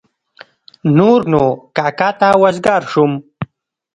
نور 0.97 1.19
نو 1.31 1.43
کاکا 1.75 2.09
ته 2.19 2.29
وزګار 2.43 2.81
شوم. 2.91 3.11